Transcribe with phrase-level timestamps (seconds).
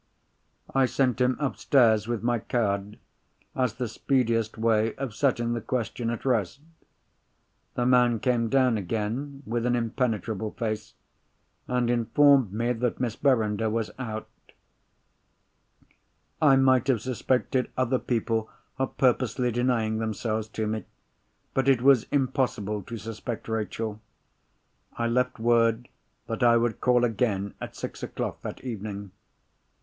[0.73, 2.97] I sent him upstairs with my card,
[3.55, 6.59] as the speediest way of setting the question at rest.
[7.75, 10.95] The man came down again with an impenetrable face,
[11.67, 14.27] and informed me that Miss Verinder was out.
[16.41, 18.49] I might have suspected other people
[18.79, 20.83] of purposely denying themselves to me.
[21.53, 24.01] But it was impossible to suspect Rachel.
[24.97, 25.89] I left word
[26.25, 29.11] that I would call again at six o'clock that evening.